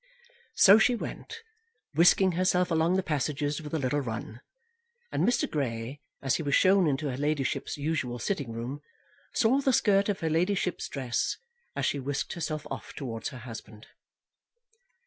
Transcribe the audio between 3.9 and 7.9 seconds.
run; and Mr. Grey, as he was shown into her ladyship's